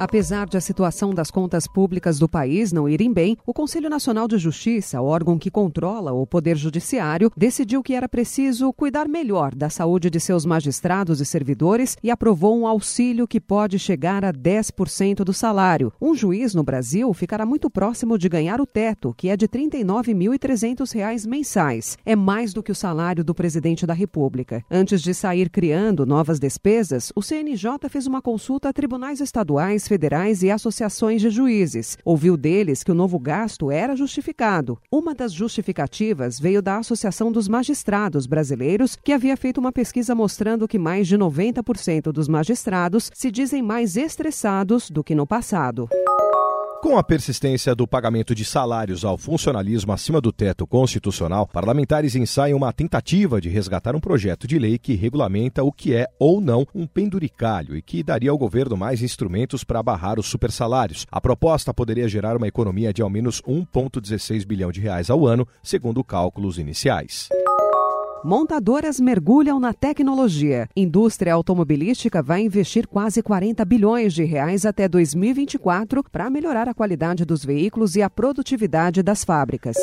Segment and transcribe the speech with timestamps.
[0.00, 4.26] Apesar de a situação das contas públicas do país não irem bem, o Conselho Nacional
[4.26, 9.68] de Justiça, órgão que controla o Poder Judiciário, decidiu que era preciso cuidar melhor da
[9.68, 15.16] saúde de seus magistrados e servidores e aprovou um auxílio que pode chegar a 10%
[15.16, 15.92] do salário.
[16.00, 19.68] Um juiz no Brasil ficará muito próximo de ganhar o teto, que é de R$
[19.68, 21.98] 39.300 mensais.
[22.06, 24.64] É mais do que o salário do presidente da República.
[24.70, 30.44] Antes de sair criando novas despesas, o CNJ fez uma consulta a tribunais estaduais federais
[30.44, 31.98] e associações de juízes.
[32.04, 34.78] Ouviu deles que o novo gasto era justificado.
[34.88, 40.68] Uma das justificativas veio da Associação dos Magistrados Brasileiros, que havia feito uma pesquisa mostrando
[40.68, 45.88] que mais de 90% dos magistrados se dizem mais estressados do que no passado.
[46.82, 52.56] Com a persistência do pagamento de salários ao funcionalismo acima do teto constitucional, parlamentares ensaiam
[52.56, 56.66] uma tentativa de resgatar um projeto de lei que regulamenta o que é ou não
[56.74, 61.06] um penduricalho e que daria ao governo mais instrumentos para barrar os supersalários.
[61.12, 65.46] A proposta poderia gerar uma economia de ao menos 1,16 bilhão de reais ao ano,
[65.62, 67.28] segundo cálculos iniciais.
[68.22, 70.68] Montadoras mergulham na tecnologia.
[70.76, 77.24] Indústria automobilística vai investir quase 40 bilhões de reais até 2024 para melhorar a qualidade
[77.24, 79.76] dos veículos e a produtividade das fábricas.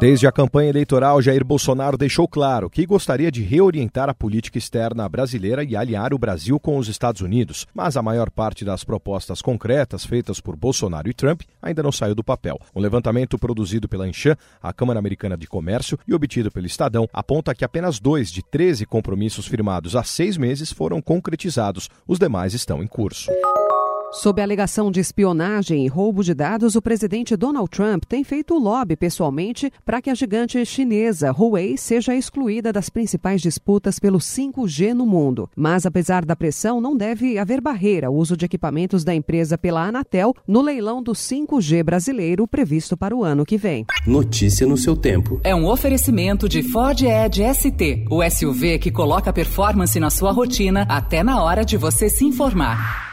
[0.00, 5.08] Desde a campanha eleitoral, Jair Bolsonaro deixou claro que gostaria de reorientar a política externa
[5.08, 9.42] brasileira e alinhar o Brasil com os Estados Unidos, mas a maior parte das propostas
[9.42, 12.60] concretas feitas por Bolsonaro e Trump ainda não saiu do papel.
[12.76, 17.52] Um levantamento produzido pela Anshan, a Câmara Americana de Comércio, e obtido pelo Estadão, aponta
[17.52, 22.84] que apenas dois de 13 compromissos firmados há seis meses foram concretizados, os demais estão
[22.84, 23.32] em curso.
[24.10, 28.58] Sob a alegação de espionagem e roubo de dados, o presidente Donald Trump tem feito
[28.58, 34.94] lobby pessoalmente para que a gigante chinesa Huawei seja excluída das principais disputas pelo 5G
[34.94, 35.50] no mundo.
[35.54, 39.82] Mas, apesar da pressão, não deve haver barreira ao uso de equipamentos da empresa pela
[39.82, 43.84] Anatel no leilão do 5G brasileiro previsto para o ano que vem.
[44.06, 45.38] Notícia no seu tempo.
[45.44, 50.86] É um oferecimento de Ford Edge ST, o SUV que coloca performance na sua rotina
[50.88, 53.07] até na hora de você se informar.